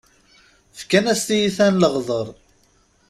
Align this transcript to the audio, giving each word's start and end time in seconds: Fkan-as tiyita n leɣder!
Fkan-as 0.79 1.21
tiyita 1.27 1.67
n 1.73 1.79
leɣder! 1.81 2.27